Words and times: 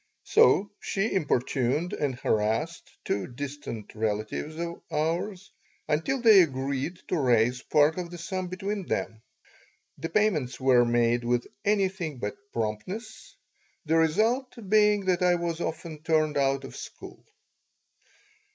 So 0.23 0.71
she 0.79 1.13
importuned 1.13 1.93
and 1.93 2.15
harassed 2.15 2.89
two 3.05 3.27
distant 3.27 3.93
relatives 3.93 4.55
of 4.57 4.81
ours 4.91 5.51
until 5.87 6.19
they 6.19 6.41
agreed 6.41 6.99
to 7.09 7.19
raise 7.19 7.61
part 7.61 7.99
of 7.99 8.09
the 8.09 8.17
sum 8.17 8.47
between 8.47 8.87
them. 8.87 9.21
The 9.99 10.09
payments 10.09 10.59
were 10.59 10.85
made 10.85 11.23
with 11.23 11.45
anything 11.63 12.17
but 12.17 12.35
promptness, 12.51 13.35
the 13.85 13.97
result 13.97 14.55
being 14.67 15.05
that 15.05 15.21
I 15.21 15.35
was 15.35 15.61
often 15.61 16.01
turned 16.01 16.35
out 16.35 16.63
of 16.63 16.75
school. 16.75 17.23